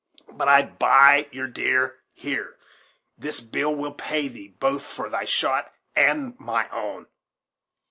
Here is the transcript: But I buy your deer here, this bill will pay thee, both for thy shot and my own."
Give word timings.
But 0.31 0.47
I 0.47 0.63
buy 0.63 1.27
your 1.31 1.45
deer 1.45 1.99
here, 2.15 2.57
this 3.19 3.39
bill 3.39 3.75
will 3.75 3.93
pay 3.93 4.29
thee, 4.29 4.47
both 4.47 4.81
for 4.81 5.09
thy 5.09 5.25
shot 5.25 5.71
and 5.95 6.33
my 6.39 6.67
own." 6.69 7.05